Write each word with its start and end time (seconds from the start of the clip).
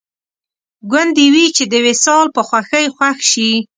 ګوندې 0.91 1.25
وي 1.33 1.45
چې 1.55 1.63
د 1.71 1.73
وصال 1.85 2.25
په 2.35 2.41
خوښۍ 2.47 2.85
خوښ 2.95 3.17
شي 3.31 3.51